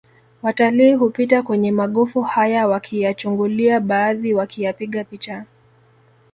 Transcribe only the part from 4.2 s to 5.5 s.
wakiyapiga picha